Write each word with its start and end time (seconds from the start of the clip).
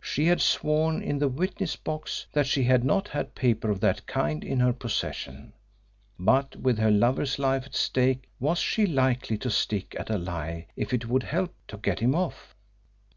She 0.00 0.24
had 0.26 0.40
sworn 0.40 1.00
in 1.04 1.20
the 1.20 1.28
witness 1.28 1.76
box 1.76 2.26
that 2.32 2.48
she 2.48 2.64
had 2.64 2.82
not 2.82 3.06
had 3.06 3.36
paper 3.36 3.70
of 3.70 3.78
that 3.78 4.08
kind 4.08 4.42
in 4.42 4.58
her 4.58 4.72
possession, 4.72 5.52
but 6.18 6.56
with 6.56 6.78
her 6.78 6.90
lover's 6.90 7.38
life 7.38 7.64
at 7.64 7.76
stake 7.76 8.28
was 8.40 8.58
she 8.58 8.86
likely 8.88 9.38
to 9.38 9.50
stick 9.50 9.94
at 9.96 10.10
a 10.10 10.18
lie 10.18 10.66
if 10.74 10.92
it 10.92 11.06
would 11.06 11.22
help 11.22 11.54
to 11.68 11.76
get 11.78 12.00
him 12.00 12.16
off? 12.16 12.56